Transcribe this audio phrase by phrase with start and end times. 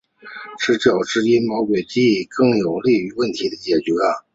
[0.59, 3.91] 这较之耍阴谋诡计更有利于问题的解决。